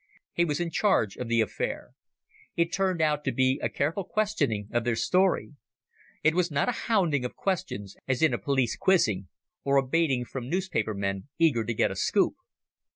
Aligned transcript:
He 0.33 0.45
was 0.45 0.59
in 0.59 0.71
charge 0.71 1.15
of 1.15 1.27
the 1.27 1.41
affair. 1.41 1.91
It 2.55 2.73
turned 2.73 3.03
out 3.03 3.23
to 3.23 3.31
be 3.31 3.59
a 3.61 3.69
careful 3.69 4.03
questioning 4.03 4.67
of 4.73 4.83
their 4.83 4.95
story. 4.95 5.53
It 6.23 6.33
was 6.33 6.49
not 6.49 6.67
a 6.67 6.71
hounding 6.89 7.23
of 7.23 7.35
questions 7.35 7.95
as 8.07 8.23
in 8.23 8.33
a 8.33 8.39
police 8.39 8.75
quizzing, 8.75 9.27
or 9.63 9.75
a 9.77 9.85
baiting 9.85 10.25
from 10.25 10.49
newspapermen 10.49 11.27
eager 11.37 11.63
to 11.63 11.73
get 11.75 11.91
a 11.91 11.95
scoop. 11.95 12.33